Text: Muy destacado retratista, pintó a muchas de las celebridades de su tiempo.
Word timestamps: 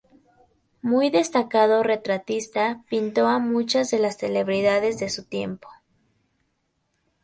Muy 0.81 1.11
destacado 1.11 1.83
retratista, 1.83 2.83
pintó 2.89 3.27
a 3.27 3.37
muchas 3.37 3.91
de 3.91 3.99
las 3.99 4.17
celebridades 4.17 4.97
de 4.99 5.09
su 5.11 5.25
tiempo. 5.25 5.69